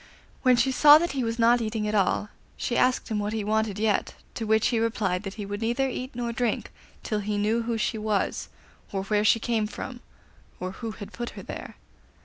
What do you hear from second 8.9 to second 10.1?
or where she came from,